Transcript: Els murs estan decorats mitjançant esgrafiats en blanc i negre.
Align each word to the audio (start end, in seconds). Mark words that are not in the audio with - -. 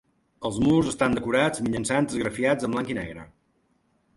Els 0.47 0.55
murs 0.61 0.87
estan 0.91 1.17
decorats 1.17 1.63
mitjançant 1.67 2.09
esgrafiats 2.15 2.69
en 2.69 2.75
blanc 2.77 2.91
i 2.95 2.99
negre. 3.01 3.29